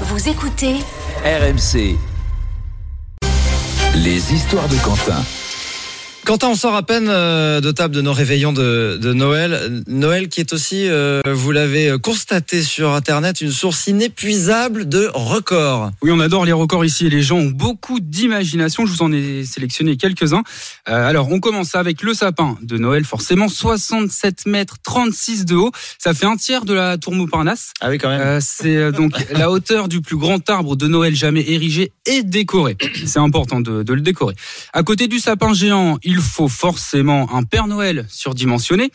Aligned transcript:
Vous 0.00 0.28
écoutez 0.28 0.74
RMC. 1.24 1.96
Les 3.94 4.34
histoires 4.34 4.68
de 4.68 4.74
Quentin. 4.78 5.22
Quentin, 6.24 6.48
on 6.48 6.54
sort 6.54 6.74
à 6.74 6.82
peine 6.82 7.08
euh, 7.10 7.60
de 7.60 7.70
table 7.70 7.94
de 7.94 8.00
nos 8.00 8.14
réveillons 8.14 8.54
de, 8.54 8.98
de 8.98 9.12
Noël. 9.12 9.82
Noël 9.86 10.28
qui 10.28 10.40
est 10.40 10.54
aussi, 10.54 10.88
euh, 10.88 11.20
vous 11.26 11.52
l'avez 11.52 11.98
constaté 12.02 12.62
sur 12.62 12.92
Internet, 12.92 13.42
une 13.42 13.50
source 13.50 13.88
inépuisable 13.88 14.88
de 14.88 15.10
records. 15.12 15.90
Oui, 16.00 16.10
on 16.10 16.20
adore 16.20 16.46
les 16.46 16.52
records 16.52 16.82
ici 16.86 17.06
et 17.06 17.10
les 17.10 17.20
gens 17.20 17.36
ont 17.36 17.50
beaucoup 17.50 18.00
d'imagination. 18.00 18.86
Je 18.86 18.92
vous 18.92 19.02
en 19.02 19.12
ai 19.12 19.44
sélectionné 19.44 19.98
quelques-uns. 19.98 20.42
Euh, 20.88 21.06
alors, 21.06 21.30
on 21.30 21.40
commence 21.40 21.74
avec 21.74 22.00
le 22.02 22.14
sapin 22.14 22.56
de 22.62 22.78
Noël, 22.78 23.04
forcément 23.04 23.48
67 23.48 24.46
mètres 24.46 24.76
36 24.82 25.44
de 25.44 25.56
haut. 25.56 25.72
Ça 25.98 26.14
fait 26.14 26.26
un 26.26 26.36
tiers 26.36 26.64
de 26.64 26.72
la 26.72 26.96
tour 26.96 27.14
Montparnasse. 27.14 27.74
Ah 27.82 27.90
oui, 27.90 27.98
quand 27.98 28.08
même. 28.08 28.22
Euh, 28.22 28.38
c'est 28.40 28.92
donc 28.92 29.12
la 29.30 29.50
hauteur 29.50 29.88
du 29.88 30.00
plus 30.00 30.16
grand 30.16 30.48
arbre 30.48 30.74
de 30.74 30.88
Noël 30.88 31.14
jamais 31.14 31.44
érigé 31.46 31.92
et 32.06 32.22
décoré. 32.22 32.78
C'est 33.04 33.18
important 33.18 33.60
de, 33.60 33.82
de 33.82 33.92
le 33.92 34.00
décorer. 34.00 34.34
À 34.72 34.82
côté 34.82 35.06
du 35.06 35.18
sapin 35.18 35.52
géant, 35.52 35.98
il 36.02 36.13
faut 36.20 36.48
forcément 36.48 37.34
un 37.34 37.42
Père 37.42 37.66
Noël 37.66 38.06
surdimensionné. 38.08 38.90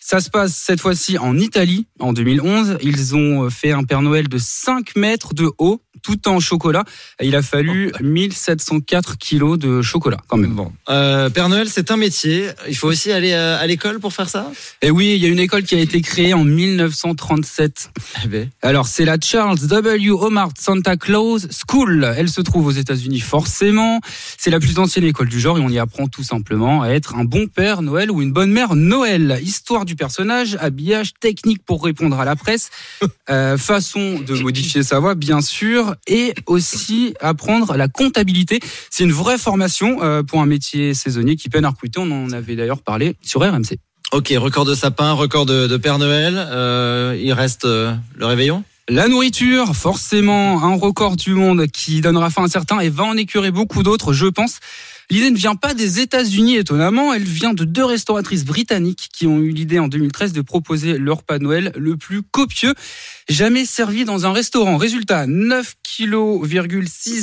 Ça 0.00 0.20
se 0.20 0.28
passe 0.28 0.56
cette 0.56 0.80
fois-ci 0.80 1.18
en 1.18 1.38
Italie, 1.38 1.86
en 2.00 2.12
2011. 2.12 2.78
Ils 2.82 3.14
ont 3.14 3.48
fait 3.48 3.70
un 3.70 3.84
Père 3.84 4.02
Noël 4.02 4.28
de 4.28 4.38
5 4.38 4.96
mètres 4.96 5.34
de 5.34 5.50
haut, 5.58 5.82
tout 6.02 6.28
en 6.28 6.40
chocolat. 6.40 6.84
Il 7.22 7.36
a 7.36 7.42
fallu 7.42 7.92
1704 8.00 9.18
kilos 9.18 9.58
de 9.58 9.82
chocolat, 9.82 10.18
quand 10.28 10.36
même. 10.36 10.54
Bon, 10.54 10.72
euh, 10.88 11.30
Père 11.30 11.48
Noël, 11.48 11.68
c'est 11.68 11.90
un 11.90 11.96
métier. 11.96 12.48
Il 12.68 12.76
faut 12.76 12.88
aussi 12.88 13.12
aller 13.12 13.32
euh, 13.32 13.58
à 13.58 13.66
l'école 13.66 14.00
pour 14.00 14.12
faire 14.12 14.28
ça? 14.28 14.50
Et 14.82 14.90
oui, 14.90 15.14
il 15.14 15.22
y 15.22 15.26
a 15.26 15.28
une 15.28 15.38
école 15.38 15.62
qui 15.62 15.74
a 15.74 15.78
été 15.78 16.00
créée 16.00 16.34
en 16.34 16.44
1937. 16.44 17.90
Eh 18.24 18.28
ben, 18.28 18.50
Alors, 18.62 18.86
c'est 18.86 19.04
la 19.04 19.16
Charles 19.20 19.58
W. 19.58 20.10
Hobart 20.10 20.50
Santa 20.58 20.96
Claus 20.96 21.48
School. 21.50 22.12
Elle 22.16 22.28
se 22.28 22.40
trouve 22.40 22.66
aux 22.66 22.72
États-Unis, 22.72 23.20
forcément. 23.20 24.00
C'est 24.38 24.50
la 24.50 24.60
plus 24.60 24.78
ancienne 24.78 25.04
école 25.04 25.28
du 25.28 25.40
genre 25.40 25.58
et 25.58 25.60
on 25.60 25.68
y 25.68 25.78
apprend 25.78 26.06
tout 26.08 26.22
simplement 26.22 26.82
à 26.82 26.88
être 26.90 27.14
un 27.14 27.24
bon 27.24 27.46
père 27.46 27.82
Noël 27.82 28.10
ou 28.10 28.22
une 28.22 28.32
bonne 28.32 28.50
mère 28.50 28.74
Noël. 28.74 29.40
Histoire 29.42 29.84
du 29.84 29.96
personnage, 29.96 30.56
habillage, 30.60 31.12
technique 31.20 31.62
pour 31.64 31.84
répondre 31.84 32.18
à 32.18 32.24
la 32.24 32.36
presse, 32.36 32.70
euh, 33.30 33.56
façon 33.56 34.20
de 34.20 34.34
modifier 34.40 34.82
sa 34.82 34.98
voix, 34.98 35.14
bien 35.14 35.40
sûr, 35.40 35.89
et 36.06 36.34
aussi 36.46 37.14
apprendre 37.20 37.76
la 37.76 37.88
comptabilité. 37.88 38.60
C'est 38.90 39.04
une 39.04 39.12
vraie 39.12 39.38
formation 39.38 40.02
euh, 40.02 40.22
pour 40.22 40.40
un 40.40 40.46
métier 40.46 40.94
saisonnier 40.94 41.36
qui 41.36 41.48
peine 41.48 41.64
à 41.64 41.70
recruter. 41.70 42.00
On 42.00 42.10
en 42.10 42.32
avait 42.32 42.56
d'ailleurs 42.56 42.82
parlé 42.82 43.16
sur 43.22 43.40
RMC. 43.40 43.78
ok, 44.12 44.32
record 44.36 44.64
de 44.64 44.74
sapin, 44.74 45.12
record 45.12 45.46
de, 45.46 45.76
Père 45.76 45.98
Noël. 45.98 46.34
Euh, 46.36 47.18
il 47.20 47.32
reste 47.32 47.64
euh, 47.64 47.94
le 48.16 48.26
réveillon? 48.26 48.64
La 48.90 49.06
nourriture, 49.06 49.76
forcément, 49.76 50.64
un 50.64 50.74
record 50.74 51.14
du 51.14 51.34
monde 51.34 51.68
qui 51.68 52.00
donnera 52.00 52.28
fin 52.28 52.42
à 52.42 52.48
certains 52.48 52.80
et 52.80 52.88
va 52.88 53.04
en 53.04 53.16
écurer 53.16 53.52
beaucoup 53.52 53.84
d'autres, 53.84 54.12
je 54.12 54.26
pense. 54.26 54.58
L'idée 55.10 55.30
ne 55.30 55.36
vient 55.36 55.54
pas 55.54 55.74
des 55.74 56.00
États-Unis, 56.00 56.56
étonnamment, 56.56 57.14
elle 57.14 57.22
vient 57.22 57.54
de 57.54 57.64
deux 57.64 57.84
restauratrices 57.84 58.44
britanniques 58.44 59.08
qui 59.12 59.28
ont 59.28 59.38
eu 59.38 59.50
l'idée 59.50 59.78
en 59.78 59.86
2013 59.86 60.32
de 60.32 60.40
proposer 60.40 60.98
leur 60.98 61.18
de 61.22 61.38
Noël 61.38 61.72
le 61.76 61.96
plus 61.96 62.22
copieux 62.22 62.74
jamais 63.28 63.64
servi 63.64 64.04
dans 64.04 64.26
un 64.26 64.32
restaurant. 64.32 64.76
Résultat, 64.76 65.28
9 65.28 65.74
kg 65.96 66.40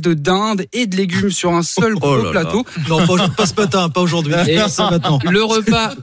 de 0.00 0.14
dinde 0.14 0.66
et 0.72 0.86
de 0.86 0.96
légumes 0.96 1.30
sur 1.30 1.54
un 1.54 1.62
seul 1.62 1.94
gros 1.98 2.14
Oh 2.14 2.16
là 2.16 2.24
là. 2.24 2.30
plateau. 2.32 2.66
Non, 2.88 3.06
pas, 3.06 3.28
pas 3.28 3.46
ce 3.46 3.54
matin, 3.54 3.88
pas 3.88 4.00
aujourd'hui. 4.00 4.34
Le 4.34 5.44
repas, 5.44 5.94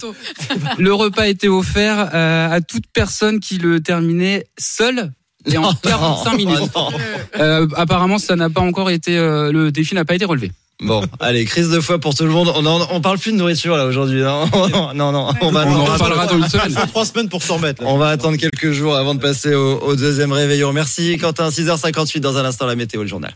le 0.77 0.93
repas 0.93 1.27
était 1.27 1.49
offert 1.49 2.11
euh, 2.13 2.49
à 2.49 2.61
toute 2.61 2.85
personne 2.93 3.41
qui 3.41 3.57
le 3.57 3.81
terminait 3.81 4.45
seul 4.57 5.11
et 5.45 5.57
en 5.57 5.73
45 5.83 6.33
minutes. 6.37 6.59
Oh. 6.75 6.89
Euh, 7.39 7.67
apparemment, 7.75 8.17
ça 8.17 8.35
n'a 8.35 8.49
pas 8.49 8.61
encore 8.61 8.89
été, 8.89 9.17
euh, 9.17 9.51
le 9.51 9.71
défi 9.71 9.95
n'a 9.95 10.05
pas 10.05 10.15
été 10.15 10.25
relevé. 10.25 10.51
Bon, 10.81 11.03
allez, 11.19 11.43
crise 11.43 11.69
de 11.71 11.81
foi 11.81 11.99
pour 11.99 12.15
tout 12.15 12.23
le 12.23 12.29
monde. 12.29 12.53
On, 12.55 12.65
en- 12.65 12.87
on 12.91 13.01
parle 13.01 13.19
plus 13.19 13.33
de 13.33 13.37
nourriture 13.37 13.75
là 13.75 13.85
aujourd'hui. 13.85 14.21
Non, 14.23 14.93
non, 14.93 15.11
non. 15.11 15.30
On 15.41 15.52
va, 15.52 15.65
On 15.67 15.75
en 15.75 15.83
reparlera 15.83 16.25
dans 16.25 16.37
une 16.37 16.43
Il 16.45 16.49
semaine. 16.49 16.71
faut 16.71 16.86
trois 16.87 17.03
semaines 17.05 17.27
pour 17.27 17.43
s'en 17.43 17.55
remettre. 17.58 17.83
là. 17.83 17.89
on 17.89 17.97
va 17.97 18.08
attendre 18.09 18.37
quelques 18.37 18.71
jours 18.71 18.95
avant 18.95 19.14
de 19.14 19.19
passer 19.19 19.53
au, 19.53 19.80
au 19.80 19.95
deuxième 19.97 20.31
réveillon. 20.31 20.71
Merci 20.71 21.17
Quentin, 21.17 21.49
6h58 21.49 22.19
dans 22.21 22.37
un 22.37 22.45
instant 22.45 22.65
la 22.65 22.75
météo, 22.75 23.02
le 23.02 23.09
journal. 23.09 23.33